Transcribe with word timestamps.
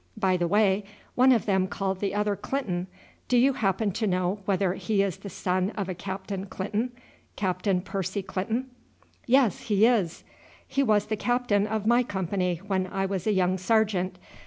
By 0.17 0.35
the 0.35 0.47
way, 0.47 0.83
one 1.13 1.31
of 1.31 1.45
them 1.45 1.67
called 1.67 1.99
the 1.99 2.15
other 2.15 2.35
Clinton; 2.35 2.87
do 3.27 3.37
you 3.37 3.53
happen 3.53 3.91
to 3.91 4.07
know 4.07 4.39
whether 4.45 4.73
he 4.73 5.03
is 5.03 5.17
the 5.17 5.29
son 5.29 5.69
of 5.77 5.87
a 5.87 5.93
Captain 5.93 6.47
Clinton 6.47 6.91
Captain 7.35 7.81
Percy 7.81 8.23
Clinton?" 8.23 8.71
"Yes, 9.27 9.67
he 9.67 9.85
is." 9.85 10.23
"He 10.67 10.81
was 10.81 11.05
captain 11.19 11.67
of 11.67 11.85
my 11.85 12.01
company 12.01 12.61
when 12.65 12.87
I 12.87 13.05
was 13.05 13.27
a 13.27 13.31
young 13.31 13.59
sergeant. 13.59 14.17